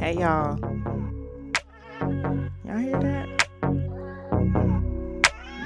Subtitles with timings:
[0.00, 0.58] Hey y'all.
[2.64, 3.28] Y'all hear that?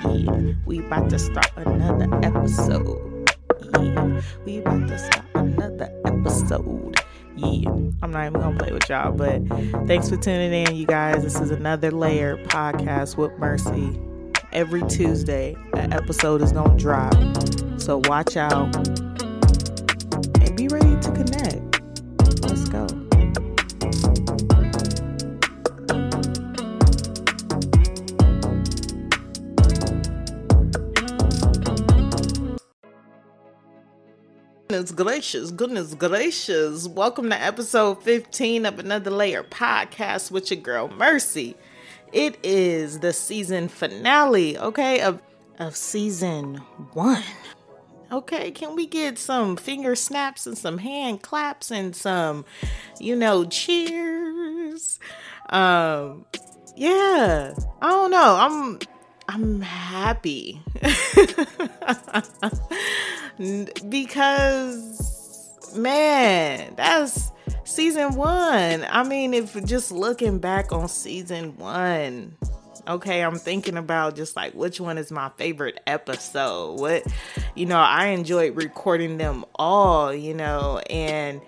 [0.05, 3.31] Yeah, we about to start another episode.
[3.75, 7.01] Yeah, we about to start another episode.
[7.37, 7.69] Yeah,
[8.03, 9.41] I'm not even gonna play with y'all, but
[9.87, 11.23] thanks for tuning in, you guys.
[11.23, 14.01] This is another layer podcast with Mercy.
[14.53, 17.15] Every Tuesday, an episode is gonna drop.
[17.79, 18.75] So watch out
[34.75, 36.89] Goodness gracious, goodness gracious.
[36.89, 41.55] Welcome to episode 15 of Another Layer podcast with your girl Mercy.
[42.13, 45.23] It is the season finale, okay, of
[45.61, 46.57] of season
[46.93, 47.23] 1.
[48.11, 52.45] Okay, can we get some finger snaps and some hand claps and some,
[52.99, 54.99] you know, cheers?
[55.51, 56.27] Um
[56.75, 58.37] yeah, I don't know.
[58.41, 58.81] I'm
[59.29, 60.61] I'm happy.
[63.89, 67.33] because man, that's
[67.65, 68.87] season 1.
[68.89, 72.37] I mean, if just looking back on season 1,
[72.89, 76.81] okay, I'm thinking about just like which one is my favorite episode.
[76.81, 77.05] What
[77.55, 81.41] you know, I enjoyed recording them all, you know, and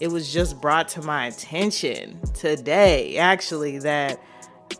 [0.00, 4.20] it was just brought to my attention today actually that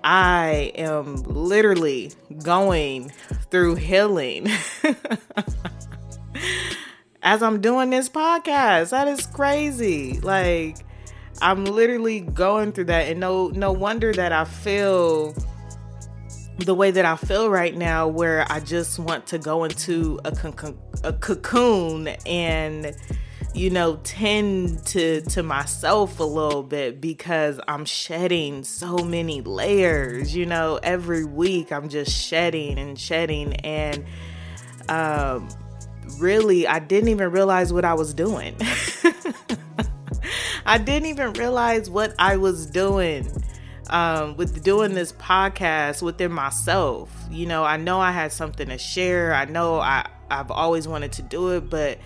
[0.04, 3.12] I am literally going
[3.50, 4.48] through healing
[7.22, 8.90] as I'm doing this podcast.
[8.90, 10.20] That is crazy.
[10.20, 10.76] Like
[11.42, 15.34] I'm literally going through that and no no wonder that I feel
[16.58, 20.34] the way that I feel right now where I just want to go into a,
[21.04, 22.94] a cocoon and
[23.54, 30.34] you know tend to to myself a little bit because I'm shedding so many layers
[30.34, 34.04] you know every week I'm just shedding and shedding and
[34.88, 35.48] um
[36.18, 38.56] really I didn't even realize what I was doing
[40.66, 43.26] I didn't even realize what I was doing
[43.90, 47.10] um, with doing this podcast within myself.
[47.30, 49.34] You know, I know I had something to share.
[49.34, 51.98] I know I, I've always wanted to do it, but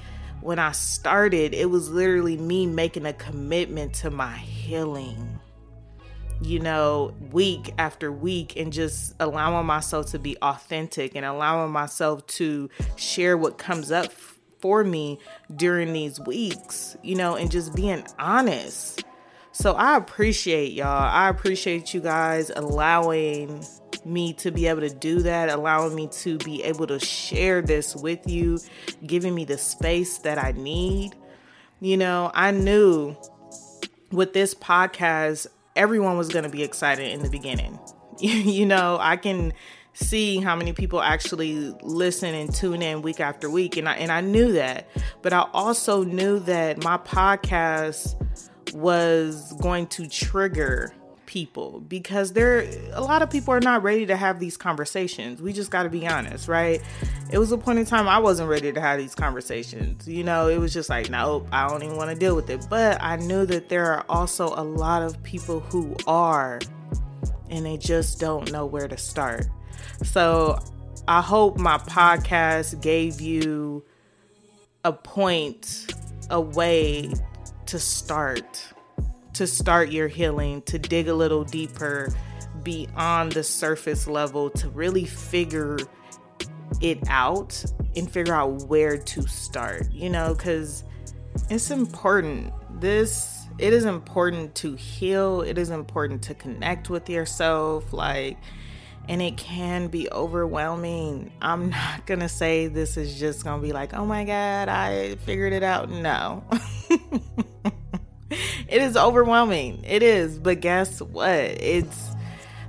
[0.44, 5.40] when I started, it was literally me making a commitment to my healing,
[6.42, 12.26] you know, week after week, and just allowing myself to be authentic and allowing myself
[12.26, 14.12] to share what comes up
[14.60, 15.18] for me
[15.56, 19.02] during these weeks, you know, and just being honest
[19.54, 20.88] so I appreciate y'all.
[20.88, 23.64] I appreciate you guys allowing
[24.04, 27.94] me to be able to do that, allowing me to be able to share this
[27.94, 28.58] with you,
[29.06, 31.14] giving me the space that I need.
[31.80, 33.16] You know, I knew
[34.10, 37.78] with this podcast, everyone was going to be excited in the beginning.
[38.18, 39.52] you know, I can
[39.92, 44.10] see how many people actually listen and tune in week after week and I and
[44.10, 44.88] I knew that.
[45.22, 48.16] But I also knew that my podcast
[48.74, 50.92] was going to trigger
[51.26, 55.40] people because there a lot of people are not ready to have these conversations.
[55.40, 56.80] We just got to be honest, right?
[57.30, 60.06] It was a point in time I wasn't ready to have these conversations.
[60.06, 62.66] You know, it was just like, nope, I don't even want to deal with it.
[62.68, 66.60] But I knew that there are also a lot of people who are
[67.50, 69.46] and they just don't know where to start.
[70.02, 70.58] So,
[71.06, 73.84] I hope my podcast gave you
[74.84, 75.94] a point,
[76.30, 77.12] a way
[77.66, 78.74] to start
[79.34, 82.08] to start your healing, to dig a little deeper
[82.62, 85.76] beyond the surface level to really figure
[86.80, 87.64] it out
[87.96, 90.84] and figure out where to start, you know, because
[91.50, 92.52] it's important.
[92.80, 97.92] This, it is important to heal, it is important to connect with yourself.
[97.92, 98.38] Like,
[99.08, 101.32] and it can be overwhelming.
[101.42, 105.52] I'm not gonna say this is just gonna be like, oh my God, I figured
[105.52, 105.90] it out.
[105.90, 106.44] No.
[108.74, 109.84] it is overwhelming.
[109.86, 110.36] It is.
[110.36, 111.30] But guess what?
[111.30, 112.10] It's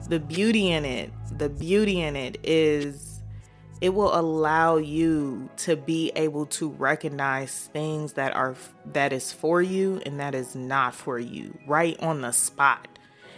[0.07, 1.11] the beauty in it.
[1.35, 3.21] The beauty in it is
[3.81, 8.55] it will allow you to be able to recognize things that are
[8.93, 12.87] that is for you and that is not for you right on the spot.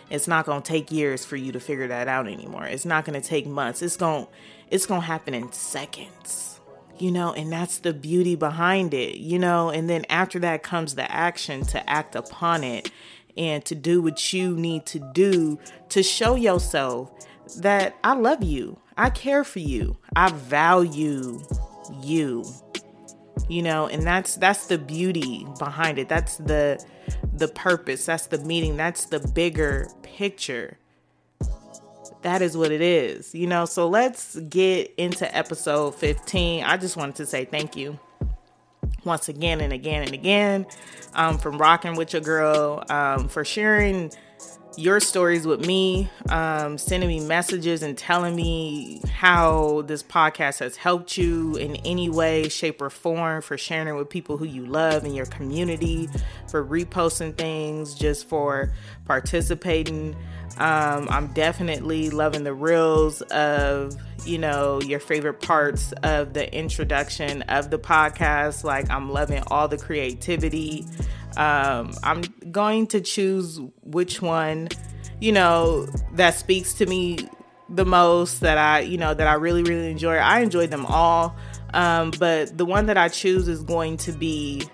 [0.09, 2.65] It's not going to take years for you to figure that out anymore.
[2.65, 3.81] It's not going to take months.
[3.81, 4.27] It's going
[4.69, 6.46] it's going to happen in seconds
[6.99, 10.95] you know, and that's the beauty behind it, you know, and then after that comes
[10.95, 12.91] the action to act upon it
[13.37, 15.59] and to do what you need to do
[15.89, 17.11] to show yourself
[17.57, 21.39] that I love you, I care for you, I value
[22.01, 22.43] you.
[23.47, 26.83] you know and that's that's the beauty behind it that's the
[27.33, 30.77] the purpose that's the meaning that's the bigger picture
[32.21, 36.97] that is what it is you know so let's get into episode 15 i just
[36.97, 37.97] wanted to say thank you
[39.03, 40.65] once again and again and again
[41.13, 44.11] um, from rocking with your girl um, for sharing
[44.77, 50.77] your stories with me, um, sending me messages and telling me how this podcast has
[50.77, 54.65] helped you in any way, shape, or form, for sharing it with people who you
[54.67, 56.07] love in your community,
[56.47, 58.71] for reposting things, just for
[59.05, 60.15] participating.
[60.59, 63.95] Um, I'm definitely loving the reels of,
[64.25, 68.63] you know, your favorite parts of the introduction of the podcast.
[68.63, 70.85] Like, I'm loving all the creativity.
[71.37, 72.21] Um, I'm
[72.51, 74.69] going to choose which one,
[75.19, 77.19] you know, that speaks to me
[77.69, 80.15] the most that I, you know, that I really, really enjoy.
[80.15, 81.35] I enjoy them all.
[81.73, 84.67] Um, but the one that I choose is going to be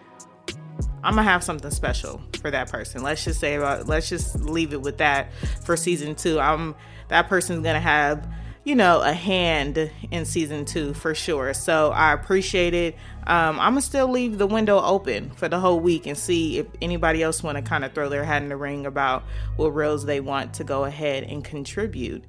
[1.03, 3.03] I'm gonna have something special for that person.
[3.03, 5.31] Let's just say about let's just leave it with that
[5.63, 6.39] for season two.
[6.39, 6.75] I'm
[7.09, 8.25] that person's gonna have
[8.63, 11.53] you know a hand in season two for sure.
[11.53, 12.95] So I appreciate it.
[13.27, 16.67] Um, I'm gonna still leave the window open for the whole week and see if
[16.81, 19.23] anybody else want to kind of throw their hat in the ring about
[19.57, 22.23] what roles they want to go ahead and contribute.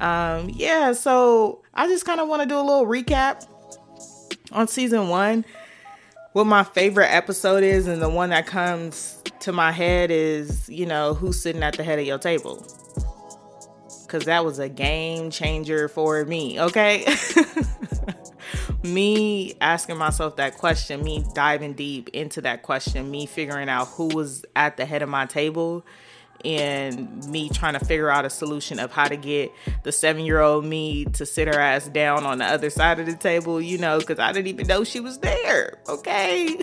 [0.00, 3.46] Um, yeah, so I just kind of want to do a little recap
[4.52, 5.44] on season one
[6.36, 10.84] what my favorite episode is and the one that comes to my head is, you
[10.84, 12.56] know, who's sitting at the head of your table.
[14.06, 17.06] Cause that was a game changer for me, okay?
[18.82, 24.08] me asking myself that question, me diving deep into that question, me figuring out who
[24.08, 25.86] was at the head of my table
[26.44, 29.52] and me trying to figure out a solution of how to get
[29.82, 33.06] the seven year old me to sit her ass down on the other side of
[33.06, 35.78] the table, you know, because I didn't even know she was there.
[35.88, 36.58] Okay.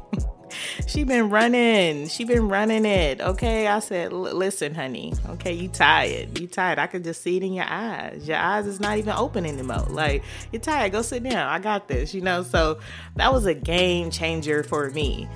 [0.86, 2.08] she been running.
[2.08, 3.20] She been running it.
[3.20, 3.66] Okay.
[3.66, 5.14] I said, listen, honey.
[5.30, 6.38] Okay, you tired.
[6.38, 6.78] You tired.
[6.78, 8.26] I could just see it in your eyes.
[8.26, 9.86] Your eyes is not even open anymore.
[9.88, 10.92] Like, you're tired.
[10.92, 11.48] Go sit down.
[11.48, 12.42] I got this, you know?
[12.42, 12.78] So
[13.16, 15.28] that was a game changer for me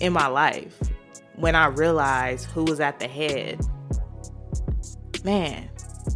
[0.00, 0.78] in my life
[1.36, 3.60] when I realized who was at the head.
[5.24, 5.68] Man.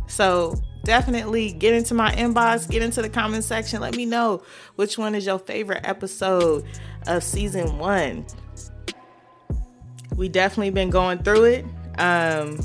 [0.07, 3.81] So definitely get into my inbox, get into the comment section.
[3.81, 4.43] Let me know
[4.77, 6.65] which one is your favorite episode
[7.07, 8.27] of season one.
[10.17, 11.65] We definitely been going through it.
[11.99, 12.61] Um,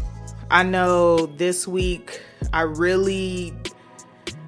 [0.49, 2.21] I know this week
[2.53, 3.53] I really,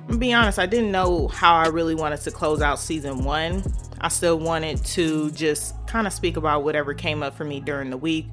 [0.07, 3.63] I'm be honest, I didn't know how I really wanted to close out season one.
[3.99, 7.89] I still wanted to just kind of speak about whatever came up for me during
[7.89, 8.27] the week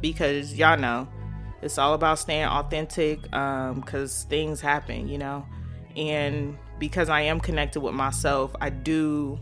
[0.00, 1.08] because y'all know
[1.60, 5.46] it's all about staying authentic because um, things happen, you know.
[5.96, 9.40] And because I am connected with myself, I do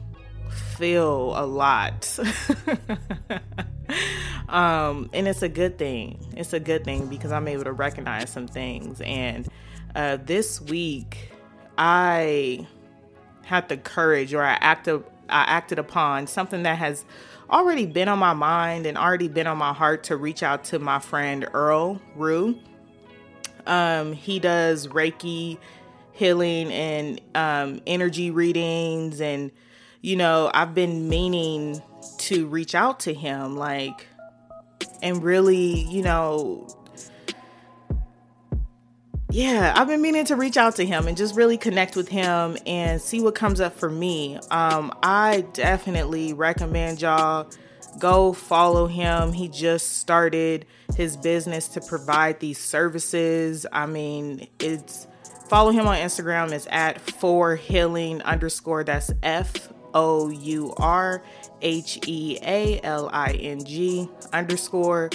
[0.77, 2.19] feel a lot.
[4.49, 6.19] um, and it's a good thing.
[6.37, 9.03] It's a good thing because I'm able to recognize some things.
[9.03, 9.47] And
[9.95, 11.33] uh, this week,
[11.77, 12.67] I
[13.45, 17.05] had the courage or I acted I acted upon something that has
[17.51, 20.79] already been on my mind and already been on my heart to reach out to
[20.79, 22.59] my friend Earl Rue.
[23.67, 25.59] Um, he does Reiki
[26.13, 29.51] healing and um, energy readings, and
[30.01, 31.83] you know, I've been meaning
[32.19, 34.07] to reach out to him, like,
[35.03, 36.69] and really, you know,
[39.37, 42.57] yeah, I've been meaning to reach out to him and just really connect with him
[42.65, 44.39] and see what comes up for me.
[44.51, 47.47] Um, I definitely recommend y'all
[47.99, 49.35] go follow him.
[49.35, 50.65] He just started
[50.97, 53.67] his business to provide these services.
[53.73, 55.07] I mean, it's
[55.51, 56.51] follow him on Instagram.
[56.53, 58.85] It's at for healing underscore.
[58.85, 61.23] That's F O U R
[61.61, 65.11] H E A L I N G underscore.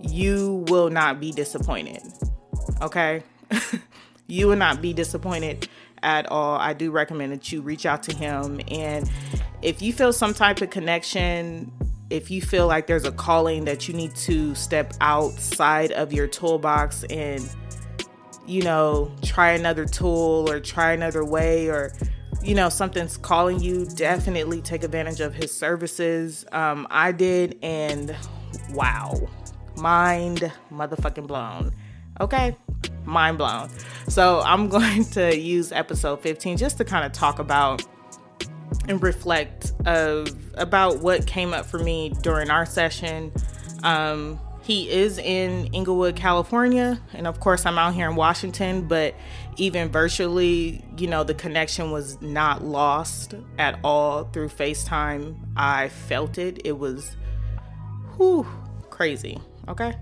[0.00, 2.02] You will not be disappointed
[2.82, 3.22] okay?
[4.26, 5.68] you will not be disappointed
[6.02, 6.56] at all.
[6.56, 8.60] I do recommend that you reach out to him.
[8.68, 9.10] And
[9.62, 11.72] if you feel some type of connection,
[12.10, 16.26] if you feel like there's a calling that you need to step outside of your
[16.26, 17.48] toolbox and,
[18.46, 21.92] you know, try another tool or try another way or,
[22.42, 26.44] you know, something's calling you, definitely take advantage of his services.
[26.52, 28.14] Um, I did, and
[28.72, 29.28] wow,
[29.76, 31.72] mind motherfucking blown.
[32.20, 32.56] Okay,
[33.04, 33.70] mind blown.
[34.08, 37.82] So I'm going to use episode 15 just to kind of talk about
[38.88, 43.32] and reflect of about what came up for me during our session.
[43.82, 49.14] Um, he is in Inglewood, California, and of course I'm out here in Washington, but
[49.56, 55.36] even virtually, you know, the connection was not lost at all through FaceTime.
[55.56, 56.62] I felt it.
[56.64, 57.16] It was
[58.16, 58.44] whew,
[58.90, 59.38] crazy.
[59.68, 59.94] Okay.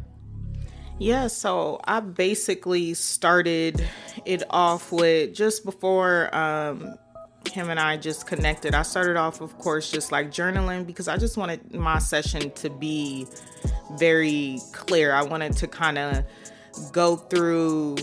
[0.98, 3.84] Yeah, so I basically started
[4.24, 6.96] it off with just before um,
[7.50, 8.74] him and I just connected.
[8.74, 12.70] I started off, of course, just like journaling because I just wanted my session to
[12.70, 13.26] be
[13.98, 15.12] very clear.
[15.12, 16.24] I wanted to kind of
[16.92, 17.96] go through,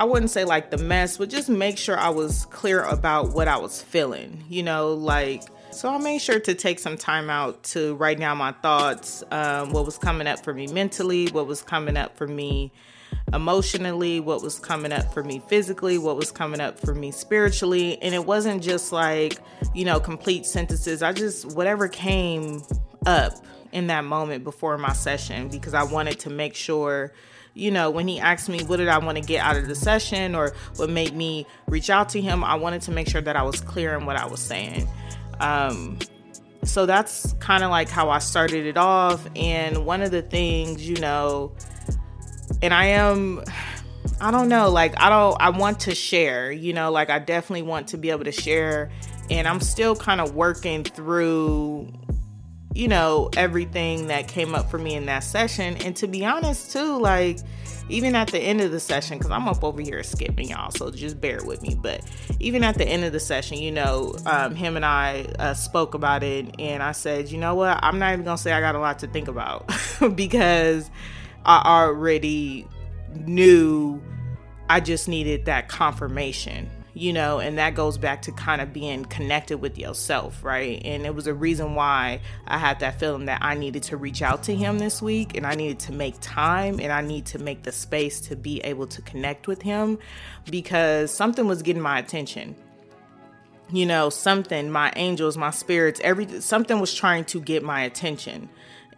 [0.00, 3.46] I wouldn't say like the mess, but just make sure I was clear about what
[3.46, 5.42] I was feeling, you know, like.
[5.70, 9.72] So I made sure to take some time out to write down my thoughts, um,
[9.72, 12.72] what was coming up for me mentally, what was coming up for me
[13.32, 18.00] emotionally, what was coming up for me physically, what was coming up for me spiritually.
[18.02, 19.38] And it wasn't just like,
[19.74, 21.02] you know, complete sentences.
[21.02, 22.62] I just, whatever came
[23.06, 23.34] up
[23.70, 27.12] in that moment before my session, because I wanted to make sure
[27.54, 29.74] you know, when he asked me what did I want to get out of the
[29.74, 33.34] session or what made me reach out to him, I wanted to make sure that
[33.34, 34.88] I was clear in what I was saying.
[35.40, 35.98] Um,
[36.64, 39.26] so that's kind of like how I started it off.
[39.36, 41.52] And one of the things, you know,
[42.62, 43.42] and I am
[44.20, 47.62] I don't know, like I don't I want to share, you know, like I definitely
[47.62, 48.90] want to be able to share
[49.30, 51.88] and I'm still kind of working through
[52.74, 55.76] you know everything that came up for me in that session.
[55.78, 57.38] And to be honest too like
[57.90, 60.90] even at the end of the session because i'm up over here skipping y'all so
[60.90, 61.74] just bear with me.
[61.74, 62.02] But
[62.40, 65.94] even at the end of the session you know um, him and i uh, spoke
[65.94, 67.78] about it and i said you know what?
[67.82, 69.70] I'm not even gonna say i got a lot to think about.
[70.14, 70.90] Because
[71.44, 72.66] I already
[73.26, 74.00] knew
[74.68, 79.04] I just needed that confirmation, you know, and that goes back to kind of being
[79.04, 80.82] connected with yourself, right?
[80.84, 84.22] And it was a reason why I had that feeling that I needed to reach
[84.22, 87.38] out to him this week and I needed to make time and I need to
[87.38, 89.98] make the space to be able to connect with him
[90.50, 92.56] because something was getting my attention
[93.70, 98.48] you know something my angels my spirits every something was trying to get my attention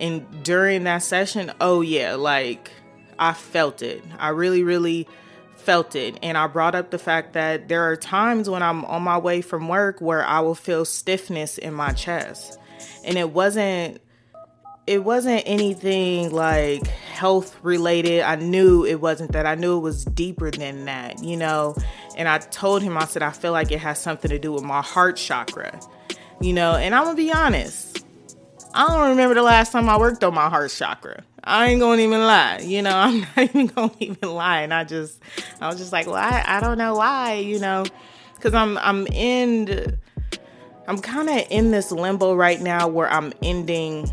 [0.01, 2.73] and during that session, oh yeah, like
[3.19, 4.03] I felt it.
[4.19, 5.07] I really, really
[5.57, 6.19] felt it.
[6.23, 9.41] And I brought up the fact that there are times when I'm on my way
[9.43, 12.59] from work where I will feel stiffness in my chest.
[13.05, 14.01] And it wasn't
[14.87, 18.23] it wasn't anything like health related.
[18.23, 19.47] I knew it wasn't that.
[19.47, 21.77] I knew it was deeper than that, you know.
[22.17, 24.65] And I told him I said I feel like it has something to do with
[24.65, 25.79] my heart chakra.
[26.41, 27.91] You know, and I'm going to be honest
[28.73, 31.25] I don't remember the last time I worked on my heart chakra.
[31.45, 32.59] I ain't gonna even lie.
[32.59, 34.61] You know, I'm not even gonna even lie.
[34.63, 35.21] And I just,
[35.61, 37.85] I was just like, well, I, I don't know why, you know,
[38.35, 39.99] because I'm, I'm in,
[40.87, 44.11] I'm kind of in this limbo right now where I'm ending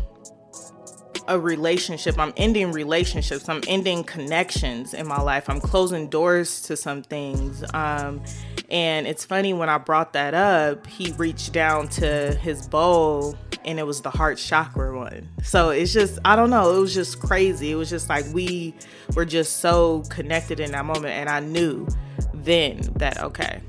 [1.28, 2.18] a relationship.
[2.18, 3.48] I'm ending relationships.
[3.48, 5.48] I'm ending connections in my life.
[5.48, 7.62] I'm closing doors to some things.
[7.74, 8.22] Um,
[8.68, 13.78] and it's funny when I brought that up, he reached down to his bowl and
[13.78, 15.28] it was the heart chakra one.
[15.42, 17.70] So it's just, I don't know, it was just crazy.
[17.70, 18.74] It was just like we
[19.14, 21.14] were just so connected in that moment.
[21.14, 21.86] And I knew
[22.34, 23.60] then that, okay,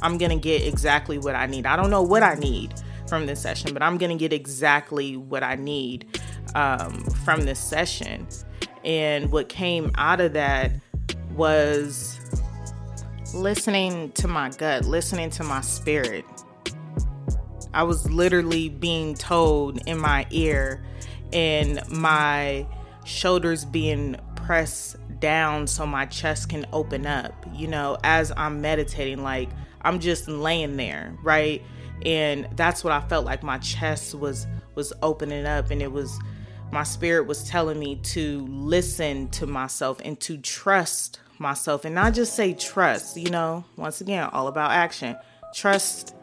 [0.00, 1.66] I'm going to get exactly what I need.
[1.66, 2.74] I don't know what I need
[3.08, 6.20] from this session, but I'm going to get exactly what I need
[6.54, 8.28] um, from this session.
[8.84, 10.72] And what came out of that
[11.32, 12.20] was
[13.34, 16.24] listening to my gut, listening to my spirit
[17.72, 20.82] I was literally being told in my ear
[21.32, 22.66] and my
[23.04, 29.22] shoulders being pressed down so my chest can open up, you know, as I'm meditating.
[29.22, 29.50] Like
[29.82, 31.62] I'm just laying there, right?
[32.06, 36.18] And that's what I felt like my chest was was opening up and it was
[36.70, 42.14] my spirit was telling me to listen to myself and to trust myself and not
[42.14, 45.16] just say trust, you know, once again, all about action.
[45.54, 46.14] Trust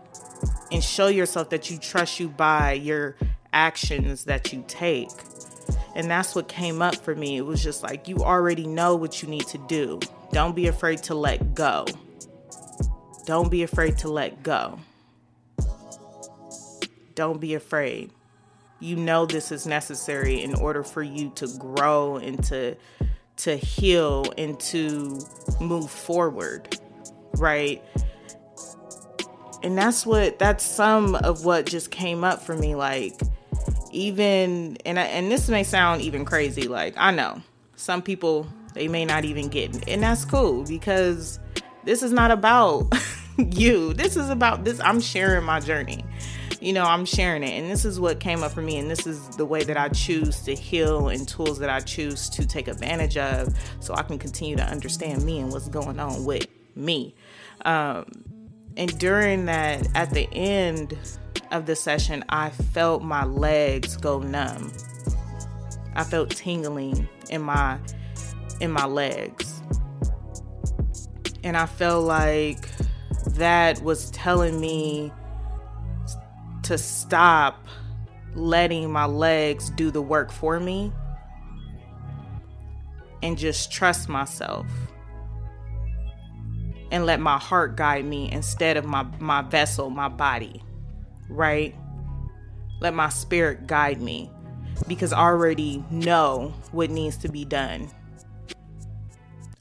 [0.72, 3.15] and show yourself that you trust you by your
[3.53, 5.10] actions that you take.
[5.95, 7.38] And that's what came up for me.
[7.38, 10.00] It was just like, you already know what you need to do.
[10.31, 11.86] Don't be afraid to let go.
[13.25, 14.79] Don't be afraid to let go.
[17.15, 18.12] Don't be afraid.
[18.81, 22.75] You know this is necessary in order for you to grow and to
[23.38, 25.20] to heal and to
[25.60, 26.77] move forward,
[27.38, 27.84] right?
[29.65, 33.20] and that's what that's some of what just came up for me like
[33.92, 37.42] even and I, and this may sound even crazy like I know
[37.75, 41.39] some people they may not even get and that's cool because
[41.84, 42.94] this is not about
[43.38, 46.06] you this is about this I'm sharing my journey
[46.62, 47.51] you know, I'm sharing it.
[47.51, 48.77] And this is what came up for me.
[48.77, 52.29] And this is the way that I choose to heal and tools that I choose
[52.29, 56.25] to take advantage of so I can continue to understand me and what's going on
[56.25, 57.15] with me.
[57.65, 58.05] Um,
[58.77, 60.97] and during that, at the end
[61.51, 64.71] of the session, I felt my legs go numb.
[65.95, 67.79] I felt tingling in my
[68.59, 69.62] in my legs.
[71.43, 72.67] And I felt like
[73.27, 75.12] that was telling me
[76.65, 77.67] to stop
[78.34, 80.91] letting my legs do the work for me
[83.24, 84.67] and just trust myself
[86.91, 90.62] and let my heart guide me instead of my my vessel my body
[91.29, 91.75] right
[92.81, 94.29] let my spirit guide me
[94.88, 97.89] because I already know what needs to be done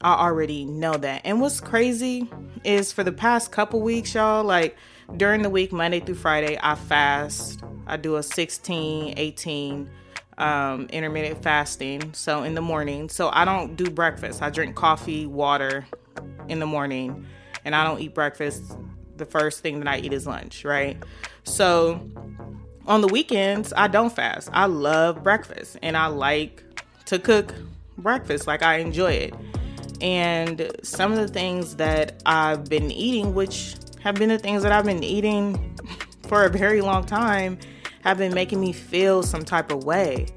[0.01, 1.21] I already know that.
[1.25, 2.29] And what's crazy
[2.63, 4.77] is for the past couple weeks, y'all, like
[5.17, 7.63] during the week, Monday through Friday, I fast.
[7.87, 9.89] I do a 16, 18
[10.37, 12.13] um, intermittent fasting.
[12.13, 14.41] So in the morning, so I don't do breakfast.
[14.41, 15.85] I drink coffee, water
[16.47, 17.25] in the morning,
[17.63, 18.77] and I don't eat breakfast.
[19.17, 20.97] The first thing that I eat is lunch, right?
[21.43, 22.01] So
[22.87, 24.49] on the weekends, I don't fast.
[24.51, 26.63] I love breakfast and I like
[27.05, 27.53] to cook
[27.97, 28.45] breakfast.
[28.47, 29.33] Like I enjoy it.
[30.01, 34.71] And some of the things that I've been eating, which have been the things that
[34.71, 35.75] I've been eating
[36.27, 37.57] for a very long time,
[38.03, 40.27] have been making me feel some type of way.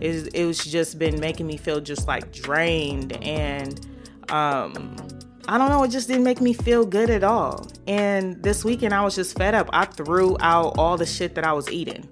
[0.00, 3.84] It, it was just been making me feel just like drained and
[4.30, 4.96] um,
[5.48, 7.66] I don't know, it just didn't make me feel good at all.
[7.88, 9.68] And this weekend I was just fed up.
[9.72, 12.08] I threw out all the shit that I was eating.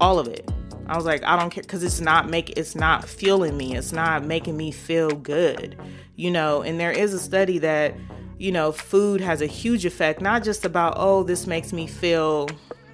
[0.00, 0.50] All of it.
[0.88, 3.76] I was like, I don't care because it's not make it's not fueling me.
[3.76, 5.78] It's not making me feel good,
[6.16, 6.62] you know.
[6.62, 7.94] And there is a study that
[8.38, 12.48] you know food has a huge effect, not just about oh this makes me feel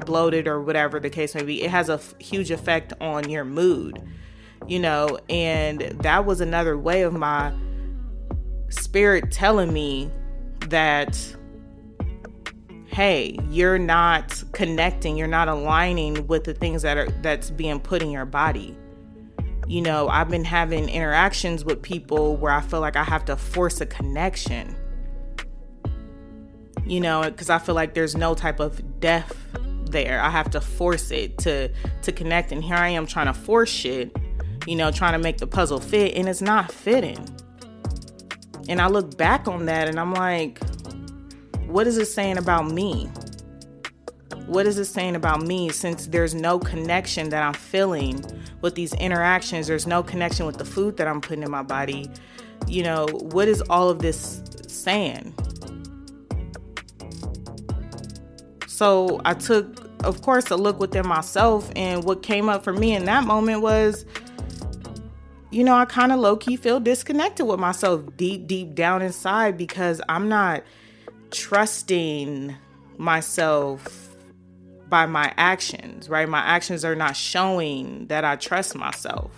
[0.07, 1.63] bloated or whatever the case may be.
[1.63, 4.03] It has a f- huge effect on your mood,
[4.67, 5.19] you know.
[5.29, 7.53] And that was another way of my
[8.71, 10.11] spirit telling me
[10.69, 11.37] that
[12.87, 18.03] hey you're not connecting you're not aligning with the things that are that's being put
[18.03, 18.77] in your body
[19.67, 23.37] you know i've been having interactions with people where i feel like i have to
[23.37, 24.77] force a connection
[26.91, 29.37] you know because i feel like there's no type of depth
[29.87, 31.69] there i have to force it to
[32.03, 34.15] to connect and here i am trying to force shit
[34.67, 37.19] you know trying to make the puzzle fit and it's not fitting
[38.69, 40.61] and i look back on that and i'm like
[41.71, 43.09] what is it saying about me?
[44.47, 48.25] What is it saying about me since there's no connection that I'm feeling
[48.61, 49.69] with these interactions?
[49.69, 52.11] There's no connection with the food that I'm putting in my body.
[52.67, 55.33] You know, what is all of this saying?
[58.81, 62.95] So I took, of course, a look within myself, and what came up for me
[62.95, 64.07] in that moment was,
[65.51, 69.59] you know, I kind of low key feel disconnected with myself deep, deep down inside
[69.59, 70.63] because I'm not
[71.31, 72.57] trusting
[72.97, 74.17] myself
[74.89, 76.27] by my actions, right?
[76.27, 79.31] My actions are not showing that I trust myself.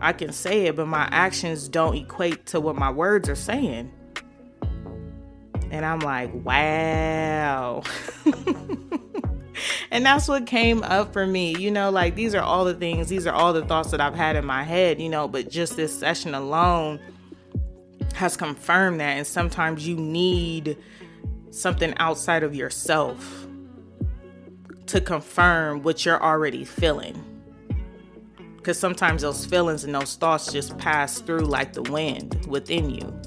[0.00, 3.92] I can say it, but my actions don't equate to what my words are saying.
[5.70, 7.82] And I'm like, wow.
[9.90, 11.56] and that's what came up for me.
[11.56, 14.14] You know, like these are all the things, these are all the thoughts that I've
[14.14, 17.00] had in my head, you know, but just this session alone
[18.14, 19.16] has confirmed that.
[19.16, 20.76] And sometimes you need
[21.50, 23.46] something outside of yourself
[24.86, 27.24] to confirm what you're already feeling.
[28.56, 33.20] Because sometimes those feelings and those thoughts just pass through like the wind within you.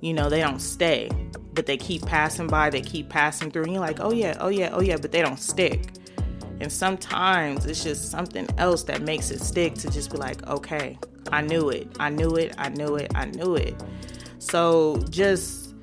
[0.00, 1.10] You know, they don't stay,
[1.54, 3.64] but they keep passing by, they keep passing through.
[3.64, 5.88] And you're like, oh yeah, oh yeah, oh yeah, but they don't stick.
[6.60, 10.98] And sometimes it's just something else that makes it stick to just be like, okay,
[11.32, 13.74] I knew it, I knew it, I knew it, I knew it.
[14.38, 15.74] So just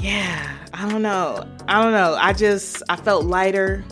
[0.00, 1.48] yeah, I don't know.
[1.66, 2.14] I don't know.
[2.20, 3.84] I just I felt lighter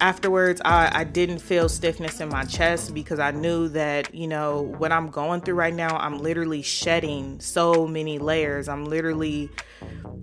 [0.00, 0.60] afterwards.
[0.64, 4.92] I, I didn't feel stiffness in my chest because I knew that, you know, what
[4.92, 8.68] I'm going through right now, I'm literally shedding so many layers.
[8.68, 9.50] I'm literally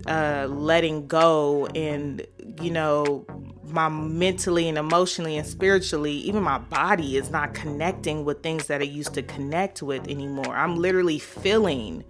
[0.06, 2.24] uh letting go and
[2.60, 3.24] you know
[3.64, 8.80] my mentally and emotionally and spiritually, even my body is not connecting with things that
[8.80, 10.56] I used to connect with anymore.
[10.56, 12.04] I'm literally feeling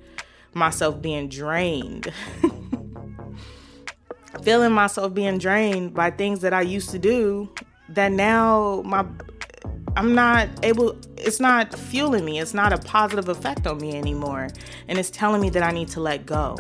[0.52, 2.12] myself being drained.
[4.46, 7.52] Feeling myself being drained by things that I used to do
[7.88, 9.04] that now my
[9.96, 12.38] I'm not able it's not fueling me.
[12.38, 14.46] It's not a positive effect on me anymore.
[14.86, 16.56] And it's telling me that I need to let go.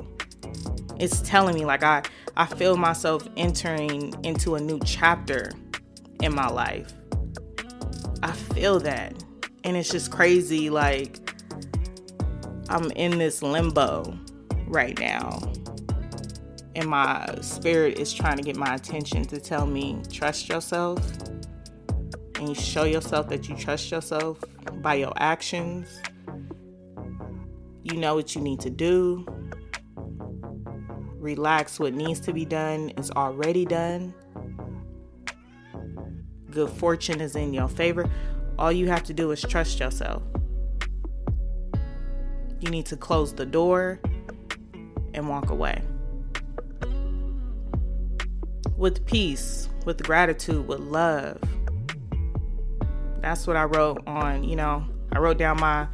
[0.98, 2.02] It's telling me like I
[2.36, 5.52] I feel myself entering into a new chapter
[6.20, 6.92] in my life.
[8.20, 9.14] I feel that.
[9.62, 10.70] And it's just crazy.
[10.70, 11.20] Like,
[12.68, 14.18] I'm in this limbo
[14.66, 15.52] right now.
[16.76, 21.00] And my spirit is trying to get my attention to tell me, trust yourself.
[22.34, 24.38] And you show yourself that you trust yourself
[24.82, 25.88] by your actions.
[27.82, 29.24] You know what you need to do.
[31.14, 34.12] Relax what needs to be done is already done.
[36.50, 38.06] Good fortune is in your favor.
[38.58, 40.22] All you have to do is trust yourself.
[42.60, 43.98] You need to close the door
[45.14, 45.85] and walk away.
[48.76, 51.38] With peace, with gratitude, with love.
[53.20, 55.88] That's what I wrote on, you know, I wrote down my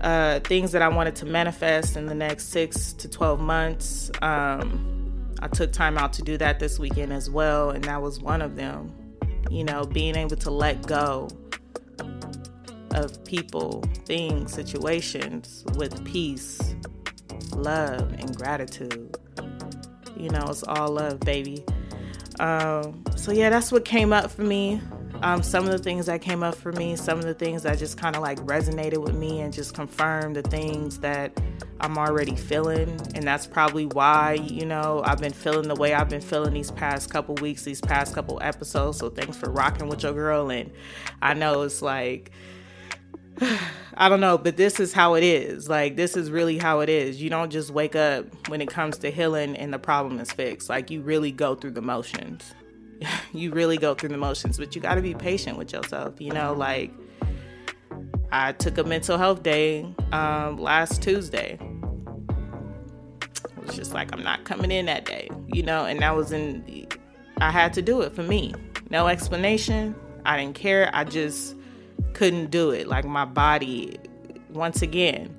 [0.00, 4.10] uh, things that I wanted to manifest in the next six to 12 months.
[4.22, 8.20] Um, I took time out to do that this weekend as well, and that was
[8.20, 8.92] one of them.
[9.50, 11.28] You know, being able to let go
[12.92, 16.74] of people, things, situations with peace,
[17.54, 19.16] love, and gratitude.
[20.18, 21.64] You know, it's all love, baby.
[22.40, 24.80] Um, so, yeah, that's what came up for me.
[25.22, 27.78] Um, some of the things that came up for me, some of the things that
[27.78, 31.36] just kind of like resonated with me and just confirmed the things that
[31.80, 33.00] I'm already feeling.
[33.14, 36.70] And that's probably why, you know, I've been feeling the way I've been feeling these
[36.70, 38.98] past couple weeks, these past couple episodes.
[38.98, 40.50] So thanks for rocking with your girl.
[40.50, 40.70] And
[41.20, 42.30] I know it's like,
[44.00, 45.68] I don't know, but this is how it is.
[45.68, 47.20] Like, this is really how it is.
[47.20, 50.68] You don't just wake up when it comes to healing and the problem is fixed.
[50.68, 52.54] Like, you really go through the motions.
[53.32, 56.20] you really go through the motions, but you got to be patient with yourself.
[56.20, 56.92] You know, like,
[58.30, 61.58] I took a mental health day um, last Tuesday.
[62.30, 66.32] It was just like, I'm not coming in that day, you know, and that was
[66.32, 66.86] in,
[67.38, 68.54] I had to do it for me.
[68.90, 69.94] No explanation.
[70.24, 70.90] I didn't care.
[70.92, 71.56] I just,
[72.14, 72.88] couldn't do it.
[72.88, 73.98] Like my body,
[74.50, 75.34] once again,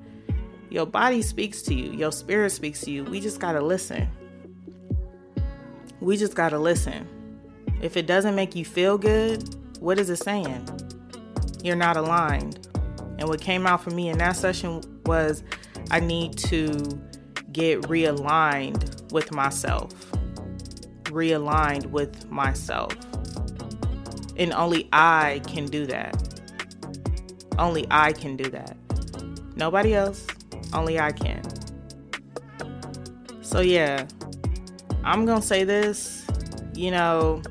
[0.70, 3.04] your body speaks to you, your spirit speaks to you.
[3.04, 4.08] We just got to listen.
[6.00, 7.08] We just got to listen.
[7.82, 10.68] If it doesn't make you feel good, what is it saying?
[11.64, 12.68] You're not aligned.
[13.18, 15.44] And what came out for me in that session was
[15.92, 16.70] I need to
[17.52, 19.92] get realigned with myself.
[21.06, 22.96] Realigned with myself.
[24.38, 26.29] And only I can do that.
[27.60, 28.78] Only I can do that.
[29.56, 30.26] Nobody else,
[30.74, 31.44] only I can.
[33.42, 34.08] So, yeah,
[35.04, 36.26] I'm going to say this.
[36.74, 37.42] You know,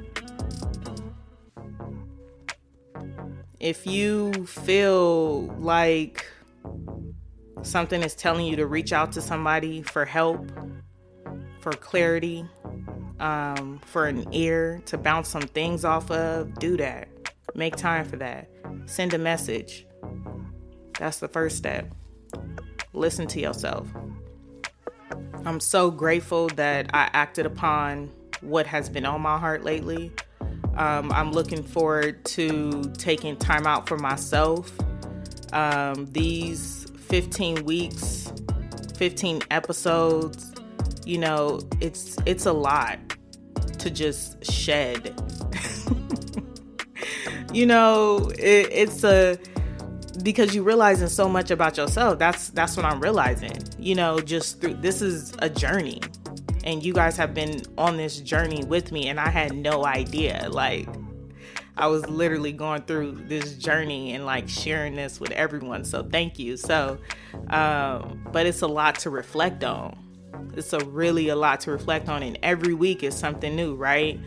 [3.61, 6.27] if you feel like
[7.63, 10.51] something is telling you to reach out to somebody for help,
[11.61, 12.47] for clarity,
[13.21, 17.09] um, for an ear to bounce some things off of, do that.
[17.55, 18.49] Make time for that.
[18.87, 19.88] Send a message.
[20.99, 21.93] That's the first step.
[22.93, 23.89] Listen to yourself.
[25.45, 30.13] I'm so grateful that I acted upon what has been on my heart lately.
[30.77, 34.73] Um, I'm looking forward to taking time out for myself.
[35.53, 38.33] Um, these 15 weeks,
[38.97, 40.53] 15 episodes,
[41.05, 42.99] you know, it's it's a lot
[43.79, 45.19] to just shed.
[47.53, 49.39] you know, it, it's a
[50.23, 54.61] because you're realizing so much about yourself that's that's what i'm realizing you know just
[54.61, 56.01] through this is a journey.
[56.65, 60.49] And you guys have been on this journey with me and i had no idea.
[60.51, 60.89] Like
[61.77, 65.85] i was literally going through this journey and like sharing this with everyone.
[65.85, 66.57] So thank you.
[66.57, 66.99] So
[67.51, 69.97] um but it's a lot to reflect on.
[70.57, 74.19] It's a really a lot to reflect on and every week is something new right?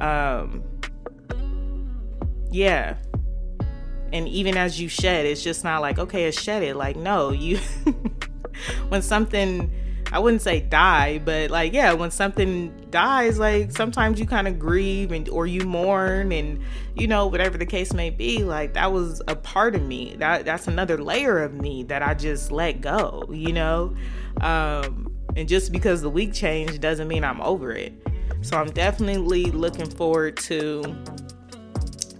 [0.00, 0.62] Um
[2.50, 2.96] yeah
[4.12, 7.30] and even as you shed it's just not like okay it's shed it like no
[7.30, 7.58] you
[8.88, 9.70] when something
[10.12, 14.58] i wouldn't say die but like yeah when something dies like sometimes you kind of
[14.58, 16.60] grieve and or you mourn and
[16.94, 20.16] you know whatever the case may be like that was a part of me.
[20.18, 23.94] That that's another layer of me that i just let go you know?
[24.40, 27.92] Um and just because the week changed doesn't mean i'm over it.
[28.42, 30.82] So i'm definitely looking forward to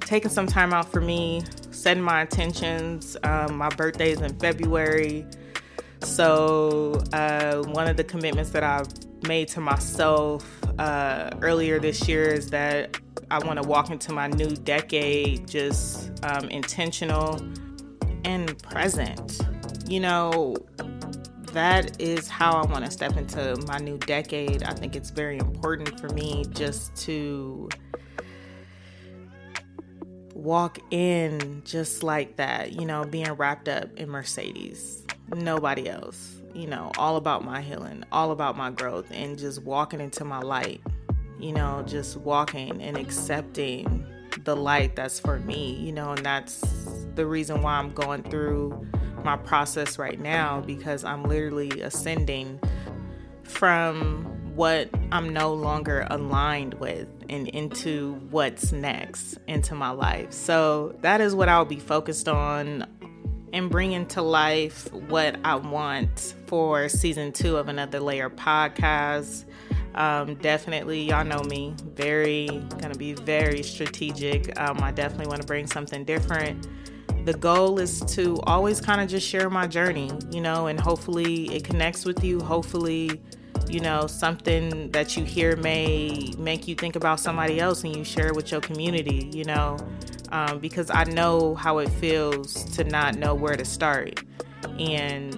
[0.01, 1.43] taking some time out for me
[1.79, 3.17] setting my intentions.
[3.23, 5.25] Um, my birthday is in February.
[6.01, 8.89] So, uh, one of the commitments that I've
[9.27, 10.47] made to myself
[10.79, 12.97] uh, earlier this year is that
[13.31, 17.41] I want to walk into my new decade just um, intentional
[18.25, 19.41] and present.
[19.89, 20.57] You know,
[21.53, 24.63] that is how I want to step into my new decade.
[24.63, 27.69] I think it's very important for me just to
[30.39, 35.05] walk in just like that, you know, being wrapped up in Mercedes.
[35.35, 40.01] Nobody else, you know, all about my healing, all about my growth, and just walking
[40.01, 40.81] into my light,
[41.41, 44.07] you know, just walking and accepting
[44.45, 46.61] the light that's for me, you know, and that's
[47.17, 48.87] the reason why I'm going through
[49.25, 52.61] my process right now because I'm literally ascending
[53.43, 60.33] from what I'm no longer aligned with and into what's next into my life.
[60.33, 62.85] So that is what I'll be focused on
[63.53, 69.45] and bringing to life what I want for season two of Another Layer podcast.
[69.95, 74.59] Um, definitely, y'all know me, very gonna be very strategic.
[74.59, 76.67] Um, I definitely want to bring something different
[77.25, 81.55] the goal is to always kind of just share my journey, you know, and hopefully
[81.55, 82.41] it connects with you.
[82.41, 83.21] Hopefully,
[83.69, 88.05] you know, something that you hear may make you think about somebody else and you
[88.05, 89.77] share it with your community, you know,
[90.31, 94.23] um, because I know how it feels to not know where to start.
[94.79, 95.33] And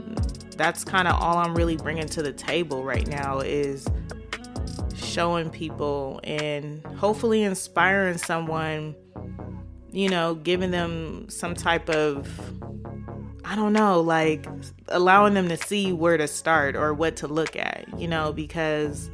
[0.56, 3.86] that's kind of all I'm really bringing to the table right now is
[4.94, 8.94] showing people and hopefully inspiring someone
[9.92, 12.28] you know, giving them some type of,
[13.50, 14.46] I don't know, like
[14.86, 19.10] allowing them to see where to start or what to look at, you know, because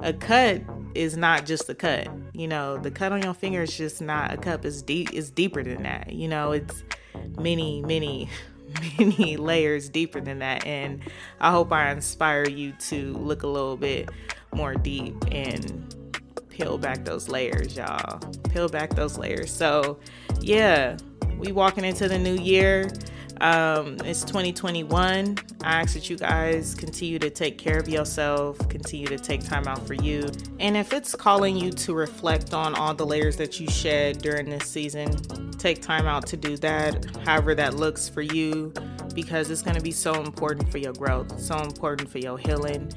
[0.00, 0.60] a cut
[0.94, 2.06] is not just a cut.
[2.34, 4.66] You know, the cut on your finger is just not a cup.
[4.66, 5.14] It's deep.
[5.14, 6.12] It's deeper than that.
[6.12, 6.84] You know, it's
[7.38, 8.28] many, many,
[8.98, 10.66] many layers deeper than that.
[10.66, 11.00] And
[11.40, 14.10] I hope I inspire you to look a little bit
[14.54, 15.96] more deep and
[16.50, 18.18] peel back those layers, y'all.
[18.50, 19.50] Peel back those layers.
[19.50, 19.98] So,
[20.40, 20.98] yeah,
[21.38, 22.90] we walking into the new year.
[23.42, 25.36] Um, it's 2021.
[25.64, 29.66] I ask that you guys continue to take care of yourself, continue to take time
[29.66, 30.30] out for you.
[30.60, 34.48] And if it's calling you to reflect on all the layers that you shed during
[34.48, 35.16] this season,
[35.58, 38.72] take time out to do that, however that looks for you,
[39.12, 42.92] because it's going to be so important for your growth, so important for your healing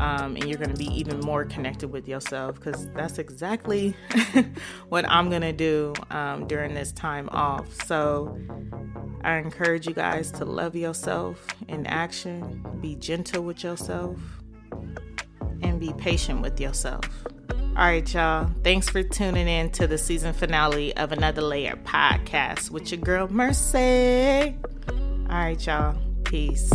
[0.00, 3.94] um, and you're going to be even more connected with yourself because that's exactly
[4.88, 7.70] what I'm going to do um, during this time off.
[7.84, 8.36] So
[9.22, 14.18] I encourage you guys to love yourself in action, be gentle with yourself,
[15.62, 17.04] and be patient with yourself.
[17.50, 18.50] All right, y'all.
[18.64, 23.28] Thanks for tuning in to the season finale of Another Layer podcast with your girl
[23.28, 24.56] Mercy.
[24.88, 25.96] All right, y'all.
[26.24, 26.72] Peace.